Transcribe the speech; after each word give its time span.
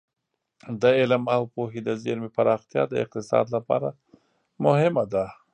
د 0.81 0.83
علم 0.99 1.23
او 1.35 1.41
پوهې 1.53 1.79
د 1.87 1.89
زېرمې 2.03 2.29
پراختیا 2.37 2.81
د 2.89 2.93
اقتصاد 3.03 3.45
لپاره 3.55 3.89
مهمه 4.65 5.03
ده. 5.13 5.25